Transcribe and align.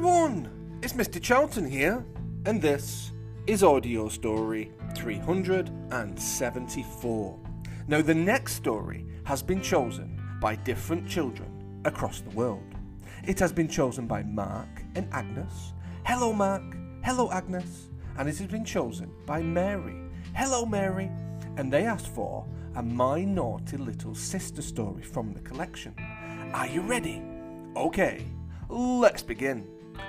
everyone! 0.00 0.48
It's 0.82 0.94
Mr. 0.94 1.20
Charlton 1.20 1.68
here, 1.68 2.02
and 2.46 2.62
this 2.62 3.12
is 3.46 3.62
Audio 3.62 4.08
Story 4.08 4.72
374. 4.96 7.38
Now, 7.86 8.00
the 8.00 8.14
next 8.14 8.54
story 8.54 9.04
has 9.24 9.42
been 9.42 9.60
chosen 9.60 10.18
by 10.40 10.56
different 10.56 11.06
children 11.06 11.82
across 11.84 12.22
the 12.22 12.30
world. 12.30 12.64
It 13.28 13.38
has 13.40 13.52
been 13.52 13.68
chosen 13.68 14.06
by 14.06 14.22
Mark 14.22 14.70
and 14.94 15.06
Agnes. 15.12 15.74
Hello, 16.06 16.32
Mark. 16.32 16.62
Hello, 17.04 17.30
Agnes. 17.30 17.90
And 18.16 18.26
it 18.26 18.38
has 18.38 18.46
been 18.46 18.64
chosen 18.64 19.12
by 19.26 19.42
Mary. 19.42 20.08
Hello, 20.34 20.64
Mary. 20.64 21.10
And 21.58 21.70
they 21.70 21.84
asked 21.84 22.08
for 22.08 22.46
a 22.74 22.82
My 22.82 23.22
Naughty 23.22 23.76
Little 23.76 24.14
Sister 24.14 24.62
story 24.62 25.02
from 25.02 25.34
the 25.34 25.40
collection. 25.40 25.94
Are 26.54 26.68
you 26.68 26.80
ready? 26.80 27.22
Okay, 27.76 28.24
let's 28.70 29.22
begin. 29.22 29.66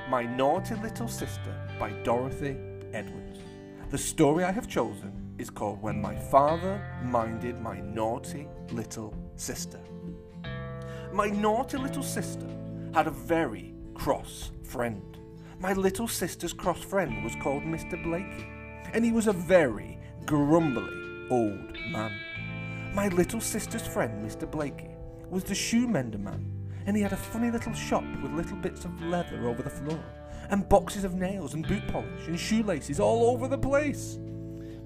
My 0.10 0.24
Naughty 0.24 0.76
Little 0.76 1.08
Sister 1.08 1.56
by 1.80 1.92
Dorothy 2.04 2.58
Edwards. 2.94 3.40
The 3.90 3.98
story 3.98 4.44
I 4.44 4.52
have 4.52 4.68
chosen 4.68 5.34
is 5.38 5.50
called 5.50 5.82
When 5.82 6.02
My 6.02 6.16
Father 6.16 6.82
Minded 7.04 7.60
My 7.62 7.80
Naughty 7.80 8.48
Little 8.72 9.14
Sister. 9.36 9.80
My 11.14 11.28
naughty 11.28 11.78
little 11.78 12.04
sister 12.04 12.48
had 12.94 13.08
a 13.08 13.12
very 13.12 13.74
cross 13.94 14.52
friend. 14.64 15.18
My 15.60 15.74
little 15.74 16.08
sister's 16.08 16.54
cross 16.54 16.80
friend 16.80 17.22
was 17.24 17.36
called 17.42 17.64
Mr. 17.64 18.02
Blakey, 18.02 18.48
and 18.94 19.04
he 19.04 19.12
was 19.12 19.28
a 19.28 19.34
very 19.34 20.00
grumbly 20.26 21.28
old 21.30 21.78
man. 21.92 22.18
My 22.94 23.10
little 23.10 23.42
sister's 23.42 23.86
friend, 23.86 24.26
Mr. 24.26 24.50
Blakey, 24.50 24.92
was 25.30 25.44
the 25.44 25.56
shoe 25.56 25.86
mender 25.86 26.18
man, 26.18 26.50
and 26.86 26.96
he 26.96 27.04
had 27.04 27.14
a 27.14 27.18
funny 27.18 27.52
little 27.52 27.74
shop 27.74 28.04
with 28.22 28.32
little 28.32 28.58
bits 28.58 28.86
of 28.86 29.02
leather 29.04 29.48
over 29.48 29.62
the 29.62 29.70
floor, 29.70 30.04
and 30.50 30.68
boxes 30.68 31.04
of 31.04 31.14
nails 31.14 31.54
and 31.54 31.68
boot 31.68 31.88
polish 31.88 32.28
and 32.28 32.40
shoelaces 32.40 33.00
all 33.00 33.30
over 33.32 33.48
the 33.48 33.58
place. 33.58 34.18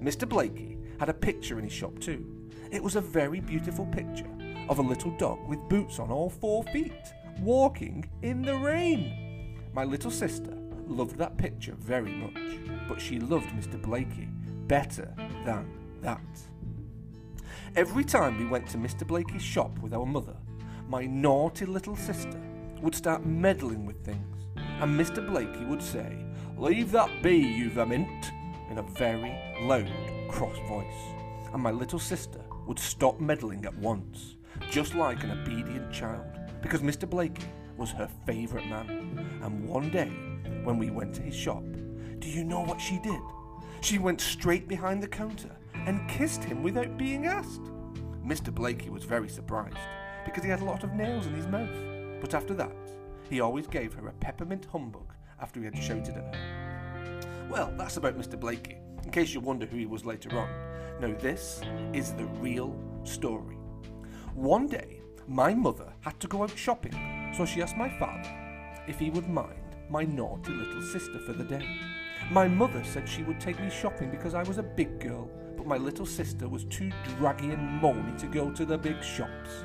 Mr. 0.00 0.28
Blakey 0.28 0.78
had 0.98 1.08
a 1.08 1.14
picture 1.14 1.58
in 1.58 1.64
his 1.64 1.72
shop 1.72 1.98
too. 1.98 2.24
It 2.70 2.82
was 2.82 2.96
a 2.96 3.00
very 3.00 3.40
beautiful 3.40 3.86
picture 3.86 4.30
of 4.68 4.78
a 4.78 4.82
little 4.82 5.16
dog 5.18 5.46
with 5.48 5.68
boots 5.68 5.98
on 5.98 6.10
all 6.10 6.30
four 6.30 6.64
feet, 6.64 6.92
walking 7.40 8.08
in 8.22 8.42
the 8.42 8.56
rain. 8.56 9.58
My 9.72 9.84
little 9.84 10.10
sister 10.10 10.56
loved 10.86 11.16
that 11.16 11.36
picture 11.36 11.74
very 11.78 12.12
much, 12.12 12.58
but 12.88 13.00
she 13.00 13.18
loved 13.18 13.48
Mr. 13.50 13.80
Blakey 13.80 14.28
better 14.66 15.12
than 15.44 15.70
that. 16.02 16.20
Every 17.74 18.04
time 18.04 18.38
we 18.38 18.46
went 18.46 18.68
to 18.68 18.78
Mr. 18.78 19.06
Blakey's 19.06 19.42
shop 19.42 19.78
with 19.80 19.92
our 19.92 20.06
mother, 20.06 20.36
my 20.88 21.04
naughty 21.04 21.66
little 21.66 21.96
sister 21.96 22.40
would 22.80 22.94
start 22.94 23.26
meddling 23.26 23.84
with 23.86 24.04
things, 24.04 24.46
and 24.80 24.98
Mr. 24.98 25.26
Blakey 25.26 25.64
would 25.64 25.82
say, 25.82 26.24
Leave 26.56 26.92
that 26.92 27.22
be, 27.22 27.36
you 27.36 27.70
vermint, 27.70 28.30
in 28.70 28.78
a 28.78 28.82
very 28.82 29.36
loud, 29.62 29.90
cross 30.28 30.56
voice, 30.68 31.14
and 31.52 31.62
my 31.62 31.70
little 31.70 31.98
sister 31.98 32.40
would 32.66 32.78
stop 32.78 33.20
meddling 33.20 33.64
at 33.64 33.76
once, 33.78 34.36
just 34.70 34.94
like 34.94 35.22
an 35.24 35.32
obedient 35.32 35.92
child, 35.92 36.26
because 36.62 36.82
Mr. 36.82 37.08
Blakey 37.08 37.44
was 37.76 37.90
her 37.90 38.08
favourite 38.24 38.68
man. 38.68 39.40
And 39.42 39.68
one 39.68 39.90
day, 39.90 40.10
when 40.62 40.78
we 40.78 40.90
went 40.90 41.14
to 41.16 41.22
his 41.22 41.34
shop, 41.34 41.64
do 42.20 42.28
you 42.28 42.44
know 42.44 42.60
what 42.60 42.80
she 42.80 42.98
did? 43.00 43.20
She 43.80 43.98
went 43.98 44.20
straight 44.20 44.68
behind 44.68 45.02
the 45.02 45.08
counter 45.08 45.54
and 45.74 46.08
kissed 46.08 46.44
him 46.44 46.62
without 46.62 46.96
being 46.96 47.26
asked. 47.26 47.62
Mr. 48.24 48.52
Blakey 48.52 48.88
was 48.88 49.04
very 49.04 49.28
surprised 49.28 49.76
because 50.26 50.44
he 50.44 50.50
had 50.50 50.60
a 50.60 50.64
lot 50.64 50.84
of 50.84 50.92
nails 50.92 51.26
in 51.26 51.32
his 51.32 51.46
mouth. 51.46 51.74
But 52.20 52.34
after 52.34 52.52
that, 52.54 52.72
he 53.30 53.40
always 53.40 53.66
gave 53.66 53.94
her 53.94 54.08
a 54.08 54.12
peppermint 54.12 54.66
humbug 54.70 55.14
after 55.40 55.60
he 55.60 55.64
had 55.64 55.78
shouted 55.78 56.16
at 56.16 56.34
her. 56.34 57.48
Well, 57.48 57.72
that's 57.78 57.96
about 57.96 58.18
Mr. 58.18 58.38
Blakey, 58.38 58.76
in 59.04 59.10
case 59.10 59.32
you 59.32 59.40
wonder 59.40 59.64
who 59.64 59.78
he 59.78 59.86
was 59.86 60.04
later 60.04 60.38
on. 60.38 60.48
Now, 61.00 61.14
this 61.18 61.62
is 61.92 62.12
the 62.12 62.26
real 62.26 62.76
story. 63.04 63.56
One 64.34 64.66
day, 64.66 65.00
my 65.28 65.54
mother 65.54 65.92
had 66.00 66.18
to 66.20 66.28
go 66.28 66.42
out 66.42 66.56
shopping, 66.56 67.32
so 67.36 67.46
she 67.46 67.62
asked 67.62 67.76
my 67.76 67.88
father 67.98 68.30
if 68.86 68.98
he 68.98 69.10
would 69.10 69.28
mind 69.28 69.76
my 69.88 70.04
naughty 70.04 70.52
little 70.52 70.82
sister 70.82 71.18
for 71.20 71.32
the 71.32 71.44
day. 71.44 71.66
My 72.30 72.48
mother 72.48 72.82
said 72.84 73.08
she 73.08 73.22
would 73.22 73.40
take 73.40 73.60
me 73.60 73.70
shopping 73.70 74.10
because 74.10 74.34
I 74.34 74.42
was 74.42 74.58
a 74.58 74.62
big 74.62 74.98
girl, 75.00 75.30
but 75.56 75.66
my 75.66 75.76
little 75.76 76.06
sister 76.06 76.48
was 76.48 76.64
too 76.64 76.90
draggy 77.18 77.50
and 77.50 77.80
moany 77.80 78.18
to 78.18 78.26
go 78.26 78.50
to 78.50 78.64
the 78.64 78.76
big 78.76 79.02
shops. 79.02 79.64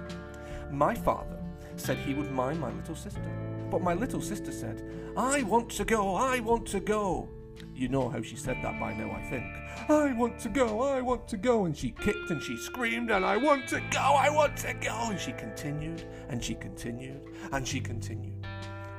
My 0.71 0.95
father 0.95 1.37
said 1.75 1.97
he 1.97 2.13
would 2.13 2.31
mind 2.31 2.59
my 2.59 2.71
little 2.71 2.95
sister, 2.95 3.21
but 3.69 3.81
my 3.81 3.93
little 3.93 4.21
sister 4.21 4.51
said, 4.51 4.83
I 5.17 5.43
want 5.43 5.69
to 5.71 5.85
go, 5.85 6.15
I 6.15 6.39
want 6.39 6.65
to 6.67 6.79
go. 6.79 7.29
You 7.73 7.89
know 7.89 8.09
how 8.09 8.21
she 8.21 8.35
said 8.35 8.57
that 8.63 8.79
by 8.79 8.93
now, 8.93 9.11
I 9.11 9.21
think. 9.29 9.45
I 9.89 10.13
want 10.13 10.39
to 10.39 10.49
go, 10.49 10.81
I 10.81 11.01
want 11.01 11.27
to 11.29 11.37
go. 11.37 11.65
And 11.65 11.75
she 11.75 11.91
kicked 11.91 12.29
and 12.29 12.41
she 12.41 12.57
screamed, 12.57 13.11
and 13.11 13.25
I 13.25 13.37
want 13.37 13.67
to 13.69 13.81
go, 13.91 13.99
I 13.99 14.29
want 14.29 14.57
to 14.57 14.73
go. 14.73 15.09
And 15.09 15.19
she 15.19 15.31
continued, 15.33 16.05
and 16.29 16.43
she 16.43 16.55
continued, 16.55 17.21
and 17.51 17.67
she 17.67 17.79
continued. 17.79 18.45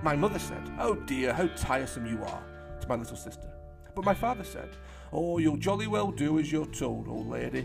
My 0.03 0.16
mother 0.16 0.38
said, 0.38 0.62
Oh 0.78 0.94
dear, 0.94 1.32
how 1.32 1.47
tiresome 1.49 2.06
you 2.06 2.22
are, 2.25 2.43
to 2.81 2.88
my 2.88 2.97
little 2.97 3.16
sister. 3.16 3.49
But 3.94 4.05
my 4.05 4.15
father 4.15 4.44
said, 4.44 4.71
Oh, 5.12 5.38
you'll 5.38 5.56
jolly 5.56 5.87
well 5.87 6.11
do 6.11 6.38
as 6.38 6.50
you're 6.50 6.66
told, 6.66 7.09
old 7.09 7.28
lady. 7.28 7.65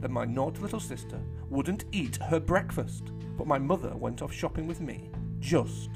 Then 0.00 0.12
my 0.12 0.24
naughty 0.24 0.60
little 0.60 0.80
sister 0.80 1.20
wouldn't 1.48 1.84
eat 1.92 2.16
her 2.16 2.40
breakfast, 2.40 3.12
but 3.36 3.46
my 3.46 3.58
mother 3.58 3.94
went 3.96 4.22
off 4.22 4.32
shopping 4.32 4.66
with 4.66 4.80
me, 4.80 5.10
just 5.38 5.90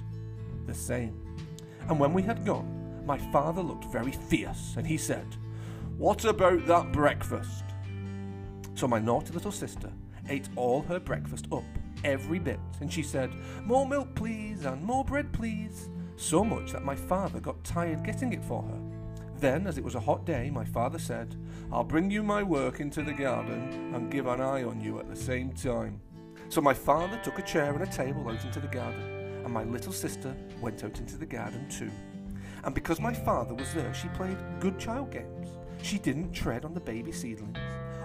the 0.67 0.75
same. 0.75 1.21
And 1.89 1.99
when 1.99 2.13
we 2.13 2.23
had 2.23 2.45
gone, 2.45 3.03
my 3.05 3.19
father 3.19 3.63
looked 3.63 3.87
very 3.87 4.13
fierce 4.13 4.75
and 4.77 4.87
he 4.87 4.97
said, 4.97 5.27
What 5.97 6.25
about 6.25 6.67
that 6.67 6.93
breakfast? 6.93 7.65
So 8.75 8.87
my 8.87 8.99
naughty 8.99 9.33
little 9.33 9.53
sister 9.53 9.93
ate 10.29 10.49
all 10.57 10.83
her 10.83 11.01
breakfast 11.01 11.47
up, 11.53 11.65
every 12.05 12.39
bit, 12.39 12.61
and 12.81 12.93
she 12.93 13.03
said, 13.03 13.35
More 13.65 13.87
milk, 13.87 14.15
please, 14.15 14.65
and 14.65 14.83
more 14.83 15.05
bread, 15.05 15.33
please. 15.33 15.89
So 16.17 16.45
much 16.45 16.73
that 16.73 16.85
my 16.85 16.95
father 16.95 17.41
got 17.41 17.65
tired 17.65 18.05
getting 18.05 18.33
it 18.33 18.45
for 18.45 18.63
her. 18.63 18.81
Then, 19.39 19.67
as 19.67 19.79
it 19.79 19.85
was 19.85 19.95
a 19.95 20.01
hot 20.01 20.27
day, 20.27 20.51
my 20.51 20.67
father 20.67 20.99
said, 20.99 21.35
I'll 21.73 21.83
bring 21.83 22.11
you 22.11 22.23
my 22.23 22.43
work 22.43 22.79
into 22.79 23.03
the 23.03 23.13
garden 23.13 23.93
and 23.95 24.11
give 24.11 24.27
an 24.27 24.41
eye 24.41 24.65
on 24.65 24.83
you 24.83 25.01
at 25.01 25.09
the 25.09 25.17
same 25.17 25.53
time. 25.53 26.01
So 26.51 26.61
my 26.61 26.75
father 26.75 27.17
took 27.23 27.39
a 27.39 27.43
chair 27.43 27.73
and 27.73 27.85
a 27.85 27.87
table 27.87 28.29
out 28.29 28.45
into 28.45 28.59
the 28.59 28.67
garden, 28.67 29.01
and 29.45 29.55
my 29.55 29.63
little 29.63 29.93
sister 29.93 30.35
went 30.61 30.83
out 30.83 30.99
into 30.99 31.17
the 31.17 31.25
garden 31.25 31.69
too. 31.69 31.93
And 32.65 32.75
because 32.75 33.01
my 33.01 33.15
father 33.15 33.55
was 33.55 33.73
there, 33.73 33.95
she 33.95 34.09
played 34.09 34.37
good 34.59 34.77
child 34.77 35.13
games. 35.13 35.47
She 35.81 35.97
didn't 35.97 36.33
tread 36.33 36.65
on 36.65 36.75
the 36.75 36.81
baby 36.81 37.13
seedlings, 37.13 37.57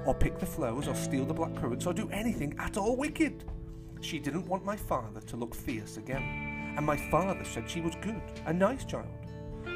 or 0.06 0.14
pick 0.14 0.38
the 0.38 0.46
flowers, 0.46 0.88
or 0.88 0.94
steal 0.94 1.26
the 1.26 1.34
black 1.34 1.56
currants, 1.56 1.88
or 1.88 1.94
do 1.94 2.08
anything 2.12 2.54
at 2.60 2.78
all 2.78 2.96
wicked. 2.96 3.46
She 4.00 4.20
didn't 4.20 4.48
want 4.48 4.64
my 4.64 4.76
father 4.76 5.22
to 5.22 5.38
look 5.38 5.56
fierce 5.56 5.98
again, 5.98 6.76
and 6.78 6.86
my 6.86 6.98
father 7.10 7.44
said 7.46 7.68
she 7.68 7.82
was 7.82 7.96
good, 7.96 8.22
a 8.46 8.54
nice 8.54 8.86
child. 8.86 9.08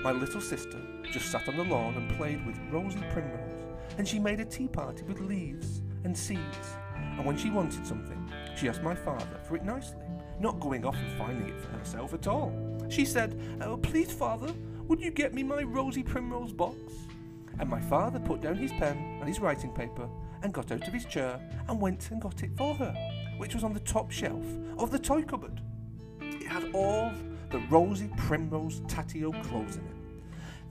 My 0.04 0.12
little 0.12 0.42
sister 0.42 0.80
just 1.12 1.32
sat 1.32 1.50
on 1.50 1.58
the 1.58 1.64
lawn 1.64 1.96
and 1.96 2.16
played 2.18 2.46
with 2.46 2.60
rosy 2.70 3.00
Primrose, 3.12 3.66
and 3.98 4.08
she 4.08 4.20
made 4.20 4.40
a 4.40 4.46
tea 4.46 4.68
party 4.68 5.02
with 5.06 5.22
leaves 5.22 5.82
and 6.04 6.16
seeds. 6.16 6.78
And 6.96 7.26
when 7.26 7.36
she 7.36 7.50
wanted 7.50 7.86
something, 7.86 8.32
she 8.60 8.68
asked 8.68 8.84
my 8.84 8.96
father 8.96 9.40
for 9.44 9.56
it 9.56 9.64
nicely, 9.64 10.04
not 10.40 10.60
going 10.60 10.86
off 10.86 10.98
and 10.98 11.18
finding 11.18 11.48
it 11.48 11.62
for 11.62 11.70
herself 11.78 12.14
at 12.14 12.28
all. 12.28 12.52
She 12.90 13.06
said, 13.06 13.40
Oh, 13.62 13.78
please, 13.78 14.12
father, 14.12 14.54
would 14.88 15.00
you 15.00 15.12
get 15.12 15.34
me 15.34 15.44
my 15.44 15.64
rosy 15.64 16.04
Primrose 16.04 16.52
box? 16.52 16.78
And 17.60 17.70
my 17.70 17.80
father 17.80 18.20
put 18.20 18.42
down 18.42 18.56
his 18.56 18.72
pen 18.74 18.98
and 19.20 19.28
his 19.28 19.40
writing 19.40 19.72
paper 19.72 20.10
and 20.44 20.54
got 20.54 20.72
out 20.72 20.86
of 20.86 20.94
his 20.94 21.06
chair 21.06 21.40
and 21.70 21.80
went 21.80 22.12
and 22.12 22.22
got 22.22 22.44
it 22.44 22.52
for 22.58 22.74
her, 22.76 22.94
which 23.38 23.54
was 23.54 23.64
on 23.64 23.74
the 23.74 23.80
top 23.80 24.12
shelf 24.12 24.46
of 24.78 24.92
the 24.92 25.00
toy 25.00 25.22
cupboard. 25.22 25.62
It 26.20 26.48
had 26.48 26.74
all 26.74 27.14
the 27.52 27.60
rosy 27.70 28.10
Primrose 28.18 28.82
Tatio 28.82 29.32
clothes 29.46 29.78
in 29.78 29.86
it. 29.86 30.24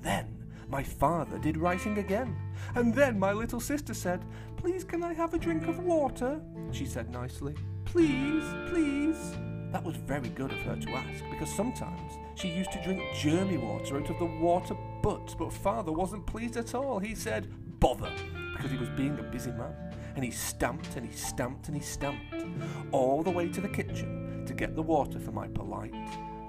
Then 0.02 0.38
my 0.68 0.82
father 0.82 1.38
did 1.38 1.56
writing 1.56 1.98
again, 1.98 2.36
and 2.74 2.94
then 2.94 3.18
my 3.18 3.32
little 3.32 3.60
sister 3.60 3.94
said, 3.94 4.24
Please, 4.56 4.84
can 4.84 5.02
I 5.02 5.14
have 5.14 5.32
a 5.32 5.38
drink 5.38 5.66
of 5.66 5.78
water? 5.78 6.40
She 6.72 6.84
said 6.84 7.10
nicely, 7.10 7.54
Please, 7.92 8.44
please. 8.68 9.34
That 9.72 9.82
was 9.82 9.96
very 9.96 10.28
good 10.28 10.52
of 10.52 10.58
her 10.58 10.76
to 10.76 10.90
ask, 10.90 11.24
because 11.30 11.50
sometimes 11.54 12.12
she 12.34 12.48
used 12.48 12.70
to 12.72 12.82
drink 12.82 13.00
germy 13.14 13.58
water 13.58 13.96
out 13.96 14.10
of 14.10 14.18
the 14.18 14.26
water 14.26 14.74
butt, 15.02 15.34
but 15.38 15.52
father 15.52 15.90
wasn't 15.90 16.26
pleased 16.26 16.58
at 16.58 16.74
all. 16.74 16.98
He 16.98 17.14
said, 17.14 17.48
Bother, 17.80 18.10
because 18.54 18.70
he 18.70 18.76
was 18.76 18.90
being 18.90 19.18
a 19.18 19.22
busy 19.22 19.52
man, 19.52 19.74
and 20.16 20.24
he 20.24 20.30
stamped 20.30 20.96
and 20.96 21.06
he 21.08 21.16
stamped 21.16 21.68
and 21.68 21.76
he 21.76 21.82
stamped 21.82 22.44
all 22.92 23.22
the 23.22 23.30
way 23.30 23.48
to 23.48 23.60
the 23.60 23.68
kitchen 23.68 24.44
to 24.46 24.52
get 24.52 24.74
the 24.74 24.82
water 24.82 25.18
for 25.18 25.32
my 25.32 25.48
polite 25.48 25.94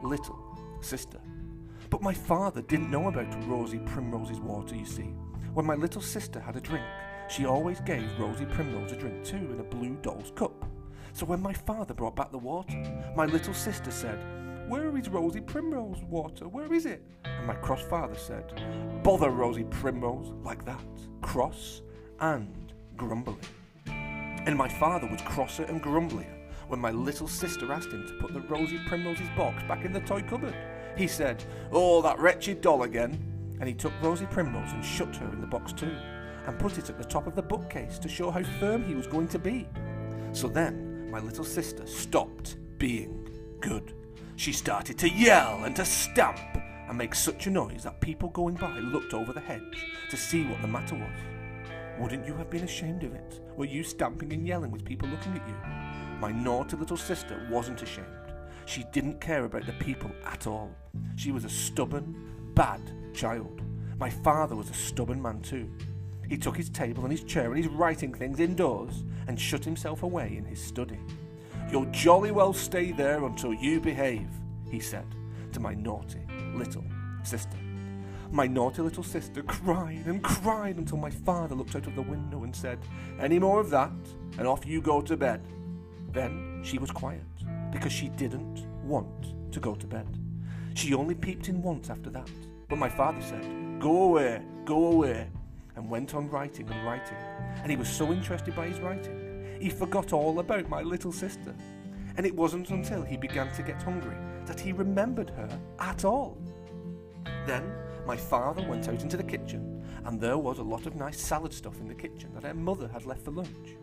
little 0.03 0.59
sister. 0.81 1.19
But 1.89 2.01
my 2.01 2.13
father 2.13 2.61
didn't 2.61 2.91
know 2.91 3.07
about 3.07 3.47
Rosie 3.47 3.79
Primrose's 3.79 4.39
water, 4.39 4.75
you 4.75 4.85
see. 4.85 5.13
When 5.53 5.65
my 5.65 5.75
little 5.75 6.01
sister 6.01 6.39
had 6.39 6.57
a 6.57 6.61
drink, 6.61 6.85
she 7.29 7.45
always 7.45 7.79
gave 7.79 8.19
Rosie 8.19 8.45
Primrose 8.45 8.91
a 8.91 8.97
drink 8.97 9.23
too 9.23 9.37
in 9.37 9.59
a 9.59 9.63
blue 9.63 9.97
doll's 10.01 10.31
cup. 10.35 10.68
So 11.13 11.25
when 11.25 11.41
my 11.41 11.53
father 11.53 11.93
brought 11.93 12.15
back 12.15 12.31
the 12.31 12.37
water, 12.37 12.75
my 13.15 13.25
little 13.25 13.53
sister 13.53 13.91
said, 13.91 14.19
Where 14.67 14.95
is 14.97 15.09
Rosie 15.09 15.41
Primrose 15.41 16.01
water? 16.03 16.47
Where 16.47 16.73
is 16.73 16.85
it? 16.85 17.03
And 17.25 17.47
my 17.47 17.55
cross 17.55 17.81
father 17.81 18.15
said, 18.15 18.53
Bother 19.03 19.29
Rosie 19.29 19.65
Primrose, 19.65 20.33
like 20.43 20.65
that, 20.65 20.83
cross 21.21 21.81
and 22.19 22.73
grumbling. 22.95 23.39
And 23.87 24.57
my 24.57 24.69
father 24.69 25.07
was 25.07 25.21
crosser 25.21 25.63
and 25.63 25.81
grumblier 25.81 26.39
when 26.67 26.79
my 26.79 26.91
little 26.91 27.27
sister 27.27 27.71
asked 27.73 27.91
him 27.91 28.07
to 28.07 28.13
put 28.13 28.33
the 28.33 28.41
Rosie 28.41 28.79
Primrose's 28.87 29.29
box 29.35 29.63
back 29.63 29.85
in 29.85 29.91
the 29.91 29.99
toy 30.01 30.21
cupboard. 30.21 30.55
He 30.95 31.07
said, 31.07 31.43
Oh, 31.71 32.01
that 32.01 32.19
wretched 32.19 32.61
doll 32.61 32.83
again. 32.83 33.25
And 33.59 33.67
he 33.67 33.73
took 33.73 33.91
Rosie 34.01 34.27
Primrose 34.27 34.71
and 34.71 34.85
shut 34.85 35.15
her 35.17 35.29
in 35.33 35.41
the 35.41 35.47
box 35.47 35.73
too, 35.73 35.93
and 36.45 36.57
put 36.57 36.77
it 36.77 36.89
at 36.89 36.97
the 36.97 37.03
top 37.03 37.27
of 37.27 37.35
the 37.35 37.41
bookcase 37.41 37.99
to 37.99 38.07
show 38.07 38.31
how 38.31 38.43
firm 38.59 38.85
he 38.85 38.95
was 38.95 39.05
going 39.05 39.27
to 39.29 39.39
be. 39.39 39.67
So 40.31 40.47
then, 40.47 40.88
my 41.09 41.19
little 41.19 41.43
sister 41.43 41.85
stopped 41.87 42.57
being 42.77 43.27
good. 43.59 43.93
She 44.35 44.53
started 44.53 44.97
to 44.99 45.09
yell 45.09 45.63
and 45.65 45.75
to 45.75 45.85
stamp 45.85 46.39
and 46.87 46.97
make 46.97 47.13
such 47.15 47.47
a 47.47 47.49
noise 47.49 47.83
that 47.83 47.99
people 47.99 48.29
going 48.29 48.55
by 48.55 48.79
looked 48.79 49.13
over 49.13 49.33
the 49.33 49.39
hedge 49.39 49.85
to 50.09 50.17
see 50.17 50.45
what 50.45 50.61
the 50.61 50.67
matter 50.67 50.95
was. 50.95 51.19
Wouldn't 51.99 52.25
you 52.25 52.33
have 52.35 52.49
been 52.49 52.63
ashamed 52.63 53.03
of 53.03 53.13
it? 53.13 53.41
Were 53.57 53.65
you 53.65 53.83
stamping 53.83 54.31
and 54.31 54.47
yelling 54.47 54.71
with 54.71 54.85
people 54.85 55.09
looking 55.09 55.33
at 55.33 55.47
you? 55.47 55.55
My 56.19 56.31
naughty 56.31 56.77
little 56.77 56.97
sister 56.97 57.45
wasn't 57.49 57.81
ashamed. 57.81 58.07
She 58.65 58.85
didn't 58.91 59.19
care 59.19 59.45
about 59.45 59.65
the 59.65 59.73
people 59.73 60.11
at 60.25 60.47
all. 60.47 60.71
She 61.15 61.31
was 61.31 61.43
a 61.43 61.49
stubborn, 61.49 62.51
bad 62.53 62.81
child. 63.13 63.61
My 63.97 64.09
father 64.09 64.55
was 64.55 64.69
a 64.69 64.73
stubborn 64.73 65.21
man 65.21 65.41
too. 65.41 65.69
He 66.29 66.37
took 66.37 66.55
his 66.55 66.69
table 66.69 67.03
and 67.03 67.11
his 67.11 67.23
chair 67.23 67.51
and 67.51 67.57
his 67.57 67.71
writing 67.71 68.13
things 68.13 68.39
indoors 68.39 69.03
and 69.27 69.39
shut 69.39 69.65
himself 69.65 70.03
away 70.03 70.35
in 70.37 70.45
his 70.45 70.63
study. 70.63 70.99
You'll 71.71 71.85
jolly 71.85 72.31
well 72.31 72.53
stay 72.53 72.91
there 72.91 73.23
until 73.25 73.53
you 73.53 73.81
behave, 73.81 74.29
he 74.69 74.79
said 74.79 75.07
to 75.53 75.59
my 75.59 75.73
naughty 75.73 76.21
little 76.53 76.85
sister. 77.23 77.57
My 78.31 78.45
naughty 78.45 78.83
little 78.83 79.03
sister 79.03 79.41
cried 79.41 80.05
and 80.05 80.23
cried 80.23 80.77
until 80.77 80.97
my 80.97 81.09
father 81.09 81.55
looked 81.55 81.75
out 81.75 81.87
of 81.87 81.95
the 81.95 82.01
window 82.03 82.43
and 82.43 82.55
said, 82.55 82.77
Any 83.19 83.39
more 83.39 83.59
of 83.59 83.71
that, 83.71 83.91
and 84.37 84.47
off 84.47 84.67
you 84.67 84.81
go 84.81 85.01
to 85.01 85.17
bed. 85.17 85.41
Then 86.11 86.61
she 86.63 86.77
was 86.77 86.91
quiet 86.91 87.23
because 87.71 87.91
she 87.91 88.09
didn't 88.09 88.67
want 88.83 89.51
to 89.51 89.59
go 89.59 89.73
to 89.73 89.87
bed. 89.87 90.07
She 90.75 90.93
only 90.93 91.15
peeped 91.15 91.49
in 91.49 91.63
once 91.63 91.89
after 91.89 92.11
that, 92.11 92.29
but 92.67 92.77
my 92.77 92.89
father 92.89 93.21
said, 93.21 93.79
Go 93.79 94.03
away, 94.03 94.43
go 94.65 94.91
away, 94.91 95.27
and 95.79 95.89
went 95.89 96.13
on 96.13 96.29
writing 96.29 96.69
and 96.69 96.85
writing. 96.85 97.17
And 97.63 97.71
he 97.71 97.77
was 97.77 97.87
so 97.87 98.11
interested 98.11 98.53
by 98.53 98.67
his 98.67 98.81
writing, 98.81 99.57
he 99.61 99.69
forgot 99.69 100.13
all 100.13 100.39
about 100.39 100.69
my 100.69 100.81
little 100.81 101.11
sister. 101.11 101.55
And 102.17 102.25
it 102.25 102.35
wasn't 102.35 102.69
until 102.69 103.01
he 103.01 103.15
began 103.15 103.49
to 103.53 103.63
get 103.63 103.81
hungry 103.81 104.15
that 104.45 104.59
he 104.59 104.73
remembered 104.73 105.29
her 105.31 105.49
at 105.79 106.03
all. 106.03 106.37
Then 107.47 107.71
my 108.05 108.17
father 108.17 108.67
went 108.67 108.89
out 108.89 109.01
into 109.01 109.15
the 109.15 109.23
kitchen, 109.23 109.83
and 110.03 110.19
there 110.19 110.37
was 110.37 110.59
a 110.59 110.63
lot 110.63 110.85
of 110.85 110.95
nice 110.95 111.19
salad 111.19 111.53
stuff 111.53 111.79
in 111.79 111.87
the 111.87 111.95
kitchen 111.95 112.33
that 112.33 112.45
our 112.45 112.53
mother 112.53 112.89
had 112.89 113.05
left 113.05 113.23
for 113.23 113.31
lunch. 113.31 113.77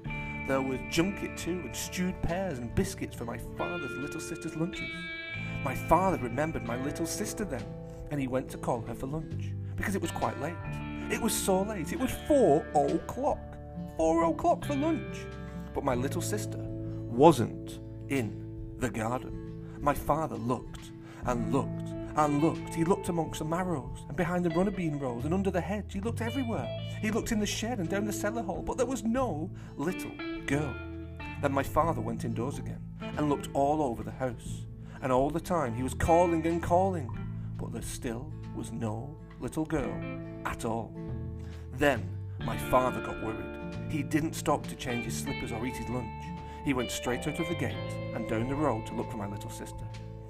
There 0.48 0.60
was 0.60 0.78
junket 0.90 1.36
too, 1.38 1.60
and 1.64 1.74
stewed 1.74 2.20
pears 2.22 2.58
and 2.58 2.74
biscuits 2.74 3.16
for 3.16 3.24
my 3.24 3.38
father's 3.56 3.92
little 3.92 4.20
sister's 4.20 4.54
lunches. 4.54 4.90
My 5.64 5.74
father 5.74 6.18
remembered 6.18 6.66
my 6.66 6.76
little 6.82 7.06
sister 7.06 7.44
then, 7.44 7.64
and 8.10 8.20
he 8.20 8.26
went 8.26 8.50
to 8.50 8.58
call 8.58 8.82
her 8.82 8.94
for 8.94 9.06
lunch, 9.06 9.52
because 9.76 9.94
it 9.94 10.02
was 10.02 10.10
quite 10.10 10.38
late. 10.40 10.54
It 11.10 11.22
was 11.22 11.32
so 11.32 11.62
late, 11.62 11.92
it 11.92 12.00
was 12.00 12.10
four 12.26 12.66
o'clock. 12.74 13.38
Four 13.96 14.24
o'clock 14.24 14.64
for 14.64 14.74
lunch. 14.74 15.24
But 15.72 15.84
my 15.84 15.94
little 15.94 16.20
sister 16.20 16.58
wasn't 16.58 17.78
in 18.08 18.74
the 18.78 18.90
garden. 18.90 19.78
My 19.80 19.94
father 19.94 20.36
looked 20.36 20.90
and 21.24 21.52
looked 21.52 21.88
and 22.16 22.42
looked. 22.42 22.74
He 22.74 22.84
looked 22.84 23.08
amongst 23.08 23.38
the 23.38 23.44
marrows 23.44 24.04
and 24.08 24.16
behind 24.16 24.44
the 24.44 24.50
runner 24.50 24.72
bean 24.72 24.98
rows 24.98 25.24
and 25.24 25.32
under 25.32 25.50
the 25.50 25.60
hedge. 25.60 25.92
He 25.92 26.00
looked 26.00 26.22
everywhere. 26.22 26.66
He 27.00 27.10
looked 27.12 27.30
in 27.30 27.38
the 27.38 27.46
shed 27.46 27.78
and 27.78 27.88
down 27.88 28.04
the 28.04 28.12
cellar 28.12 28.42
hole, 28.42 28.62
but 28.62 28.76
there 28.76 28.86
was 28.86 29.04
no 29.04 29.50
little 29.76 30.10
girl. 30.46 30.74
Then 31.40 31.52
my 31.52 31.62
father 31.62 32.00
went 32.00 32.24
indoors 32.24 32.58
again 32.58 32.82
and 33.00 33.28
looked 33.28 33.48
all 33.52 33.80
over 33.82 34.02
the 34.02 34.10
house. 34.10 34.64
And 35.02 35.12
all 35.12 35.30
the 35.30 35.40
time 35.40 35.74
he 35.74 35.82
was 35.82 35.94
calling 35.94 36.44
and 36.46 36.62
calling, 36.62 37.08
but 37.58 37.72
there 37.72 37.82
still 37.82 38.32
was 38.56 38.72
no 38.72 39.16
little 39.40 39.64
girl 39.64 39.94
at 40.44 40.64
all. 40.64 40.94
Then 41.74 42.08
my 42.44 42.56
father 42.56 43.00
got 43.00 43.22
worried. 43.22 43.74
He 43.88 44.02
didn't 44.02 44.34
stop 44.34 44.66
to 44.66 44.76
change 44.76 45.04
his 45.04 45.16
slippers 45.16 45.52
or 45.52 45.64
eat 45.66 45.76
his 45.76 45.88
lunch. 45.88 46.24
He 46.64 46.74
went 46.74 46.90
straight 46.90 47.26
out 47.28 47.38
of 47.38 47.48
the 47.48 47.54
gate 47.54 47.74
and 48.14 48.28
down 48.28 48.48
the 48.48 48.54
road 48.54 48.86
to 48.86 48.94
look 48.94 49.10
for 49.10 49.16
my 49.16 49.28
little 49.28 49.50
sister. 49.50 49.84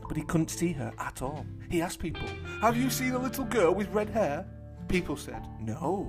But 0.06 0.16
he 0.16 0.22
couldn't 0.22 0.50
see 0.50 0.72
her 0.72 0.92
at 0.98 1.22
all. 1.22 1.46
He 1.70 1.82
asked 1.82 1.98
people, 1.98 2.26
Have 2.60 2.76
you 2.76 2.90
seen 2.90 3.12
a 3.12 3.18
little 3.18 3.44
girl 3.44 3.74
with 3.74 3.88
red 3.88 4.10
hair? 4.10 4.46
People 4.88 5.16
said, 5.16 5.42
No. 5.60 6.08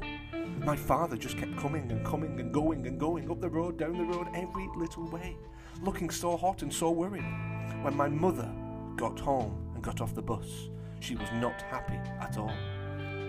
My 0.60 0.76
father 0.76 1.18
just 1.18 1.38
kept 1.38 1.58
coming 1.58 1.92
and 1.92 2.06
coming 2.06 2.40
and 2.40 2.54
going 2.54 2.86
and 2.88 3.00
going 3.00 3.30
up 3.32 3.42
the 3.42 3.50
road, 3.50 3.78
down 3.78 3.98
the 3.98 4.04
road, 4.04 4.28
every 4.36 4.68
little 4.76 5.10
way, 5.10 5.38
looking 5.82 6.10
so 6.10 6.36
hot 6.36 6.62
and 6.62 6.74
so 6.74 6.92
worried. 6.92 7.26
When 7.82 7.96
my 7.96 8.10
mother 8.10 8.52
got 8.96 9.20
home 9.20 9.72
and 9.76 9.84
got 9.84 10.02
off 10.02 10.16
the 10.16 10.22
bus, 10.22 10.70
she 11.00 11.16
was 11.16 11.30
not 11.34 11.62
happy 11.62 12.00
at 12.20 12.38
all. 12.38 12.54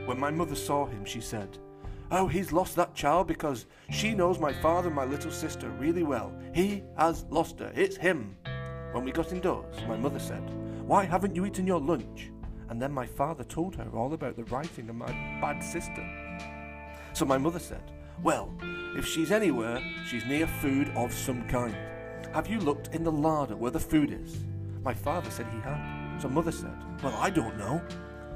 When 0.09 0.19
my 0.19 0.31
mother 0.31 0.55
saw 0.55 0.87
him, 0.87 1.05
she 1.05 1.21
said, 1.21 1.59
Oh, 2.11 2.29
he's 2.29 2.51
lost 2.51 2.77
that 2.77 2.95
child 2.95 3.27
because 3.27 3.67
she 3.91 4.15
knows 4.15 4.39
my 4.39 4.55
father 4.55 4.87
and 4.87 4.97
my 4.97 5.05
little 5.05 5.31
sister 5.31 5.69
really 5.69 6.03
well. 6.03 6.33
He 6.55 6.83
has 6.97 7.27
lost 7.29 7.59
her. 7.59 7.71
It's 7.75 7.99
him. 7.99 8.35
When 8.93 9.05
we 9.05 9.13
got 9.13 9.33
indoors, 9.33 9.77
my 9.87 9.99
mother 9.99 10.19
said, 10.19 10.41
Why 10.87 11.05
haven't 11.05 11.37
you 11.37 11.45
eaten 11.45 11.67
your 11.67 11.79
lunch? 11.79 12.31
And 12.71 12.81
then 12.81 12.91
my 12.91 13.05
father 13.05 13.45
told 13.45 13.77
her 13.77 13.91
all 13.93 14.15
about 14.15 14.37
the 14.37 14.45
writing 14.45 14.89
and 14.89 14.99
my 14.99 15.13
bad 15.43 15.61
sister. 15.61 16.03
So 17.13 17.27
my 17.27 17.37
mother 17.37 17.59
said, 17.59 17.93
Well, 18.23 18.51
if 18.97 19.05
she's 19.05 19.31
anywhere, 19.31 19.79
she's 20.09 20.25
near 20.25 20.47
food 20.47 20.91
of 20.97 21.13
some 21.13 21.47
kind. 21.49 21.77
Have 22.33 22.49
you 22.49 22.61
looked 22.61 22.95
in 22.95 23.05
the 23.05 23.13
larder 23.13 23.57
where 23.57 23.73
the 23.73 23.79
food 23.79 24.11
is? 24.11 24.39
My 24.83 24.95
father 24.95 25.31
said 25.31 25.49
he 25.53 25.61
had. 25.61 26.19
So 26.19 26.31
mother 26.31 26.51
said, 26.51 26.79
Well, 27.03 27.15
I 27.17 27.29
don't 27.29 27.59
know. 27.59 27.83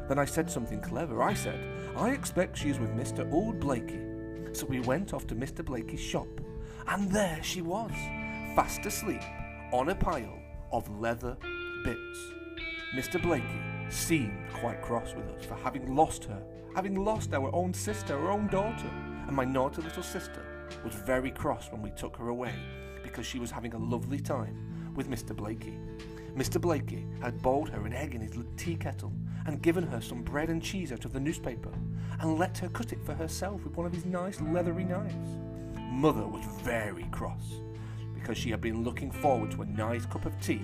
Then 0.09 0.19
I 0.19 0.25
said 0.25 0.51
something 0.51 0.81
clever. 0.81 1.23
I 1.23 1.35
said, 1.35 1.61
I 1.97 2.11
expect 2.11 2.59
she's 2.59 2.79
with 2.79 2.91
Mr. 2.91 3.31
Old 3.33 3.61
Blakey. 3.61 4.01
So 4.53 4.67
we 4.67 4.81
went 4.81 5.15
off 5.15 5.27
to 5.29 5.35
Mr. 5.35 5.65
Blakey's 5.65 6.01
shop, 6.01 6.29
and 6.89 7.11
there 7.11 7.39
she 7.43 7.63
was, 7.63 7.93
fast 8.55 8.85
asleep 8.85 9.23
on 9.73 9.89
a 9.89 9.95
pile 9.95 10.39
of 10.73 10.89
leather 11.01 11.37
bits. 11.85 12.19
Mr. 12.95 13.21
Blakey 13.21 13.47
seemed 13.89 14.37
quite 14.53 14.83
cross 14.83 15.15
with 15.15 15.27
us 15.29 15.45
for 15.45 15.55
having 15.55 15.95
lost 15.95 16.25
her, 16.25 16.43
having 16.75 17.03
lost 17.03 17.33
our 17.33 17.55
own 17.55 17.73
sister, 17.73 18.15
our 18.15 18.31
own 18.31 18.47
daughter, 18.49 18.91
and 19.27 19.35
my 19.35 19.45
naughty 19.45 19.81
little 19.81 20.03
sister 20.03 20.45
was 20.85 20.95
very 20.95 21.31
cross 21.31 21.71
when 21.71 21.81
we 21.81 21.91
took 21.91 22.17
her 22.17 22.29
away 22.29 22.55
because 23.03 23.27
she 23.27 23.39
was 23.39 23.51
having 23.51 23.75
a 23.75 23.79
lovely 23.79 24.21
time 24.21 24.93
with 24.95 25.09
Mr. 25.09 25.35
Blakey. 25.35 25.79
Mr. 26.37 26.59
Blakey 26.61 27.07
had 27.21 27.43
boiled 27.43 27.69
her 27.69 27.85
an 27.85 27.93
egg 27.93 28.15
in 28.15 28.21
his 28.23 28.33
tea 28.57 28.75
kettle 28.75 29.13
and 29.47 29.61
given 29.61 29.87
her 29.87 30.01
some 30.01 30.23
bread 30.23 30.49
and 30.49 30.63
cheese 30.63 30.91
out 30.91 31.05
of 31.05 31.13
the 31.13 31.21
newspaper 31.21 31.73
and 32.21 32.39
let 32.39 32.57
her 32.59 32.69
cut 32.69 32.93
it 32.93 33.05
for 33.05 33.13
herself 33.13 33.63
with 33.65 33.77
one 33.77 33.87
of 33.87 33.93
his 33.93 34.07
nice 34.07 34.41
leathery 34.41 34.85
knives. 34.85 35.37
Mother 35.77 36.27
was 36.27 36.45
very 36.63 37.05
cross 37.11 37.61
because 38.15 38.39
she 38.39 38.51
had 38.51 38.63
been 38.63 38.83
looking 38.83 39.11
forward 39.11 39.51
to 39.51 39.63
a 39.63 39.67
nice 39.67 40.07
cup 40.07 40.25
of 40.25 40.41
tea 40.41 40.63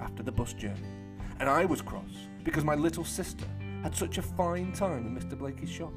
after 0.00 0.22
the 0.22 0.32
bus 0.32 0.54
journey. 0.54 0.80
And 1.38 1.50
I 1.50 1.66
was 1.66 1.82
cross 1.82 2.28
because 2.42 2.64
my 2.64 2.74
little 2.74 3.04
sister 3.04 3.46
had 3.82 3.94
such 3.94 4.16
a 4.16 4.22
fine 4.22 4.72
time 4.72 5.06
in 5.06 5.18
Mr. 5.18 5.38
Blakey's 5.38 5.70
shop. 5.70 5.92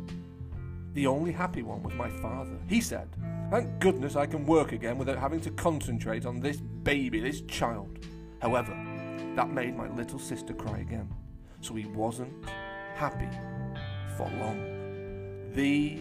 The 0.94 1.08
only 1.08 1.32
happy 1.32 1.64
one 1.64 1.82
was 1.82 1.94
my 1.94 2.10
father. 2.10 2.58
He 2.68 2.82
said, 2.82 3.08
Thank 3.50 3.80
goodness 3.80 4.16
I 4.16 4.26
can 4.26 4.46
work 4.46 4.74
again 4.74 4.98
without 4.98 5.18
having 5.18 5.42
to 5.42 5.52
concentrate 5.52 6.26
on 6.26 6.40
this 6.40 6.58
baby, 6.58 7.20
this 7.20 7.42
child. 7.42 8.00
However, 8.42 8.74
that 9.36 9.50
made 9.50 9.76
my 9.76 9.90
little 9.96 10.20
sister 10.20 10.54
cry 10.54 10.80
again, 10.80 11.10
so 11.62 11.74
he 11.74 11.86
wasn't 11.86 12.34
happy 12.96 13.30
for 14.18 14.30
long. 14.40 15.52
The 15.54 16.00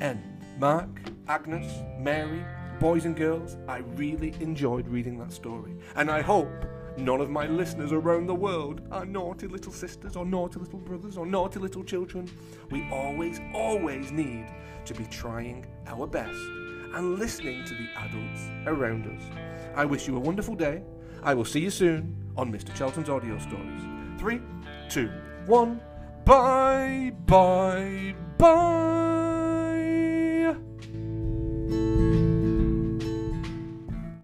end. 0.00 0.22
Mark, 0.58 1.00
Agnes, 1.28 1.82
Mary, 1.98 2.44
boys 2.80 3.04
and 3.04 3.16
girls, 3.16 3.56
I 3.66 3.78
really 3.78 4.34
enjoyed 4.40 4.86
reading 4.88 5.18
that 5.18 5.32
story, 5.32 5.74
and 5.96 6.10
I 6.10 6.20
hope 6.20 6.50
none 6.98 7.20
of 7.20 7.30
my 7.30 7.46
listeners 7.46 7.92
around 7.92 8.26
the 8.26 8.34
world 8.34 8.82
are 8.90 9.06
naughty 9.06 9.46
little 9.46 9.72
sisters 9.72 10.16
or 10.16 10.26
naughty 10.26 10.58
little 10.58 10.78
brothers 10.78 11.16
or 11.16 11.24
naughty 11.24 11.58
little 11.58 11.84
children. 11.84 12.30
We 12.70 12.86
always, 12.90 13.40
always 13.54 14.12
need 14.12 14.46
to 14.84 14.94
be 14.94 15.04
trying 15.04 15.66
our 15.86 16.06
best 16.06 16.38
and 16.94 17.18
listening 17.18 17.64
to 17.64 17.74
the 17.74 17.88
adults 17.96 18.50
around 18.66 19.06
us. 19.06 19.22
I 19.74 19.84
wish 19.84 20.08
you 20.08 20.16
a 20.16 20.20
wonderful 20.20 20.54
day. 20.54 20.82
I 21.22 21.34
will 21.34 21.44
see 21.44 21.60
you 21.60 21.70
soon 21.70 22.16
on 22.36 22.52
Mr. 22.52 22.74
Charlton's 22.74 23.08
Audio 23.08 23.38
Stories. 23.38 23.82
Three, 24.18 24.40
two, 24.88 25.10
one. 25.46 25.80
Bye, 26.24 27.12
bye, 27.26 28.14
bye. 28.38 29.09